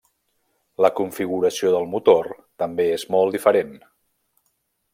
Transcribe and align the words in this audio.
La 0.85 0.89
configuració 0.99 1.73
del 1.75 1.85
motor 1.91 2.31
també 2.63 2.87
és 2.97 3.07
molt 3.17 3.37
diferent. 3.39 3.77